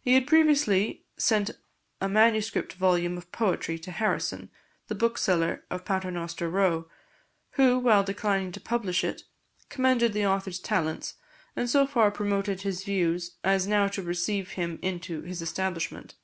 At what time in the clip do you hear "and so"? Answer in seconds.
11.56-11.84